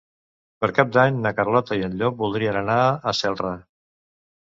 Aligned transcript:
Per 0.63 0.69
Cap 0.77 0.89
d'Any 0.95 1.19
na 1.27 1.33
Carlota 1.41 1.79
i 1.83 1.87
en 1.91 1.99
Llop 2.01 2.19
voldrien 2.25 2.61
anar 2.65 2.83
a 3.15 3.19
Celrà. 3.23 3.57